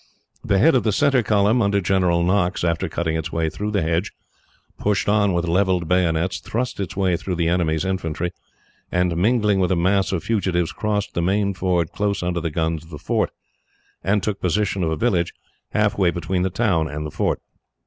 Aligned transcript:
The 0.43 0.57
head 0.57 0.73
of 0.73 0.81
the 0.81 0.91
centre 0.91 1.21
column, 1.21 1.61
under 1.61 1.79
General 1.79 2.23
Knox, 2.23 2.63
after 2.63 2.89
cutting 2.89 3.15
its 3.15 3.31
way 3.31 3.51
through 3.51 3.69
the 3.69 3.83
hedge, 3.83 4.11
pushed 4.79 5.07
on 5.07 5.31
with 5.31 5.47
levelled 5.47 5.87
bayonets, 5.87 6.39
thrust 6.39 6.79
its 6.79 6.97
way 6.97 7.15
through 7.15 7.35
the 7.35 7.47
enemy's 7.47 7.85
infantry, 7.85 8.31
and, 8.91 9.15
mingling 9.15 9.59
with 9.59 9.71
a 9.71 9.75
mass 9.75 10.11
of 10.11 10.23
fugitives, 10.23 10.71
crossed 10.71 11.13
the 11.13 11.21
main 11.21 11.53
ford 11.53 11.91
close 11.91 12.23
under 12.23 12.41
the 12.41 12.49
guns 12.49 12.83
of 12.83 12.89
the 12.89 12.97
fort, 12.97 13.29
and 14.03 14.23
took 14.23 14.41
possession 14.41 14.81
of 14.83 14.89
a 14.89 14.97
village, 14.97 15.35
half 15.69 15.99
way 15.99 16.09
between 16.09 16.41
the 16.41 16.49
town 16.49 16.87
and 16.87 17.05
the 17.05 17.11
fort. 17.11 17.39